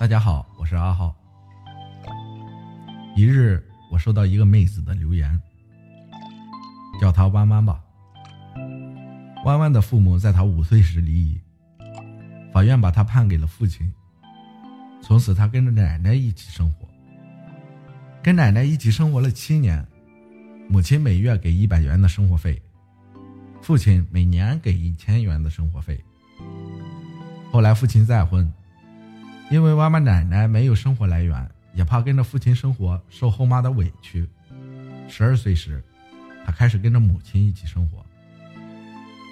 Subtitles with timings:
[0.00, 1.14] 大家好，我是阿浩。
[3.14, 3.62] 一日，
[3.92, 5.38] 我收到一个妹子的留言，
[6.98, 7.84] 叫她弯弯吧。
[9.44, 11.38] 弯弯的父母在她五岁时离异，
[12.50, 13.92] 法院把她判给了父亲。
[15.02, 16.88] 从此，她跟着奶奶一起生活，
[18.22, 19.86] 跟奶奶一起生活了七年。
[20.66, 22.58] 母亲每月给一百元的生活费，
[23.60, 26.02] 父亲每年给一千元的生活费。
[27.52, 28.50] 后来，父亲再婚。
[29.50, 34.24] 因为弯弯奶奶没有生活来源，也怕跟着父亲生活受后妈的委屈。
[35.08, 35.82] 十二岁时，
[36.46, 38.06] 他开始跟着母亲一起生活。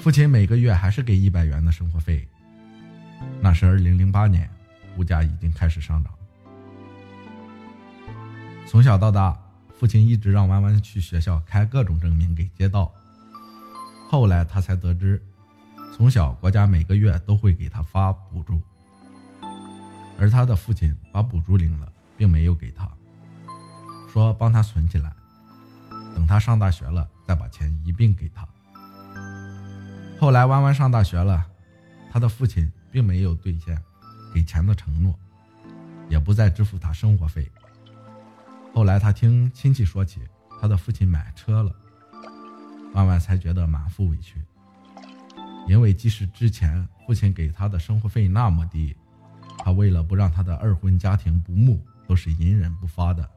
[0.00, 2.26] 父亲每个月还是给一百元的生活费。
[3.40, 4.50] 那是二零零八年，
[4.96, 6.12] 物价已经开始上涨。
[8.66, 9.38] 从小到大，
[9.78, 12.92] 父亲一直让弯弯去学校开各种证明给街道。
[14.08, 15.22] 后来他才得知，
[15.96, 18.60] 从小国家每个月都会给他发补助。
[20.20, 22.86] 而他的父亲把补助领了，并没有给他，
[24.12, 25.10] 说帮他存起来，
[26.14, 28.46] 等他上大学了再把钱一并给他。
[30.20, 31.46] 后来弯弯上大学了，
[32.12, 33.82] 他的父亲并没有兑现
[34.34, 35.18] 给钱的承诺，
[36.10, 37.50] 也不再支付他生活费。
[38.74, 40.20] 后来他听亲戚说起
[40.60, 41.74] 他的父亲买车了，
[42.92, 44.34] 弯弯才觉得满腹委屈，
[45.66, 48.94] 因为即使之前父亲给他的生活费那么低。
[49.72, 53.28] 为了不让他的二婚家庭不睦，都是隐忍不发的。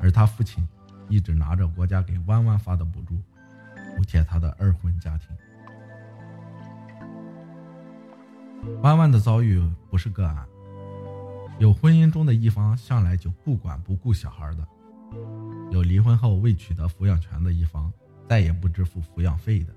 [0.00, 0.66] 而他父亲
[1.08, 3.14] 一直拿着国家给弯弯发的补助，
[3.96, 5.28] 补贴他的二婚家庭。
[8.82, 9.60] 弯弯的遭遇
[9.90, 10.46] 不是个案，
[11.58, 14.66] 有婚姻中的一方向来就不管不顾小孩的，
[15.70, 17.92] 有离婚后未取得抚养权的一方
[18.28, 19.72] 再也不支付抚养费的。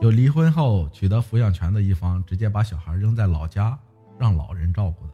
[0.00, 3.78] 有离婚后取得抚养权的一方，直接把小孩扔在老家，
[4.18, 5.12] 让老人照顾的。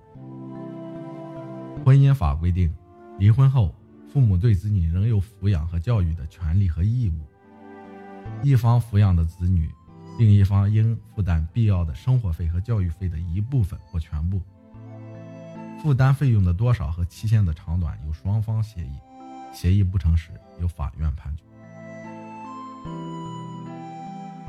[1.85, 2.75] 婚姻法规定，
[3.19, 3.75] 离婚后
[4.13, 7.21] 父母对子女仍有抚养和教育的权利和义务。
[8.43, 9.71] 一方抚养的子女，
[10.19, 14.43] 另一方应负担必要的生活费和教育费的一部分或全部。
[15.81, 18.93] 负担费用的多少和期限的长短由双方协议，
[19.53, 21.45] 协议不成时由法院判决。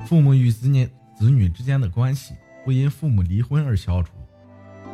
[0.05, 2.35] 父母与子女子女之间的关系
[2.65, 4.11] 不因父母离婚而消除。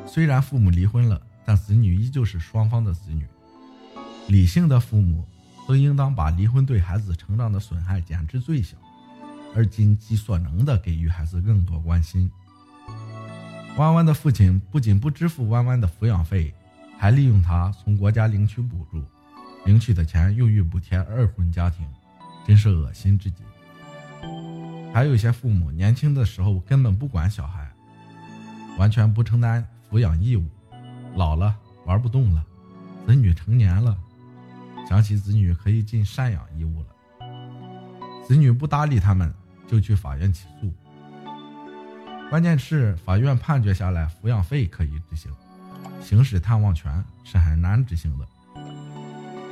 [0.05, 3.25] 虽然父母离婚了，但子女依旧是双方的子女。
[4.27, 5.25] 理性的父母
[5.67, 8.77] 都应当把离婚对孩子成长的损害减至最小，
[9.55, 12.29] 而尽己所能的给予孩子更多关心。
[13.77, 16.53] 弯弯的父亲不仅不支付弯弯的抚养费，
[16.97, 19.03] 还利用他从国家领取补助，
[19.65, 21.85] 领取的钱用于补贴二婚家庭，
[22.45, 23.43] 真是恶心至极。
[24.97, 27.71] 还有一些父母年轻的时候根本不管小孩，
[28.79, 30.43] 完全不承担抚养义务，
[31.15, 32.43] 老了玩不动了，
[33.05, 33.95] 子女成年了，
[34.89, 36.87] 想起子女可以尽赡养义务了，
[38.27, 39.31] 子女不搭理他们，
[39.67, 40.73] 就去法院起诉。
[42.31, 45.31] 关键是法院判决下来，抚养费可以执行，
[46.01, 48.25] 行使探望权是很难执行的，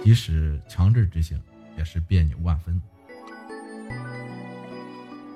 [0.04, 1.40] 即使强制执行，
[1.78, 2.82] 也是别扭万分。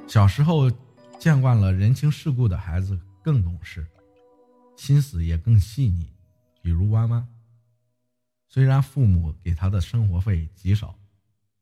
[0.10, 0.72] 小时候
[1.20, 3.86] 见惯了人情世故的孩子更懂事，
[4.76, 6.12] 心思也更细腻。
[6.64, 7.28] 比如弯弯，
[8.48, 10.96] 虽然父母给他的生活费极少，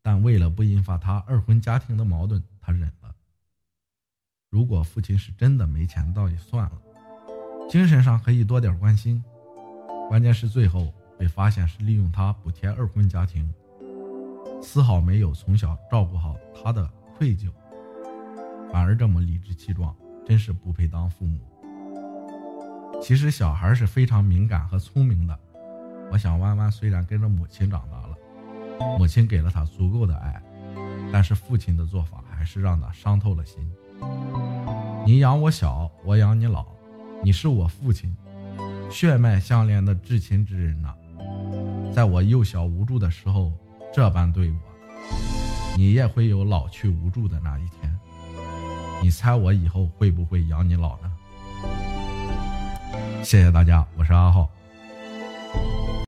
[0.02, 3.14] 但为了不引发他二婚家庭的矛盾，他忍了。
[4.50, 6.82] 如果父亲是真的没钱，倒也算了，
[7.70, 9.22] 精神上可以多点关心。
[10.08, 13.54] 关键是最后被发现是利用他补贴二婚家庭，
[14.64, 17.52] 丝毫没有从小照顾好他的愧疚。
[18.72, 19.96] 反而这么理直气壮，
[20.26, 21.40] 真是不配当父母。
[23.02, 25.40] 其实小孩是非常敏感和聪明的。
[26.12, 28.18] 我想弯弯虽然跟着母亲长大了，
[28.98, 30.42] 母亲给了他足够的爱，
[31.12, 33.58] 但是父亲的做法还是让他伤透了心。
[35.06, 36.66] 你养我小，我养你老，
[37.24, 38.16] 你是我父亲，
[38.90, 40.94] 血脉相连的至亲之人呐。
[41.94, 43.52] 在我幼小无助的时候
[43.94, 44.58] 这般对我，
[45.78, 47.87] 你也会有老去无助的那一天。
[49.02, 51.12] 你猜我以后会不会养你老呢？
[53.24, 54.50] 谢谢大家，我是阿浩。